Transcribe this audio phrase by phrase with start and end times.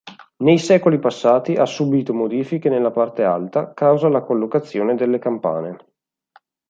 [0.37, 5.77] Nei secoli passati ha subito modifiche nella parte alta causa la collocazione delle campane.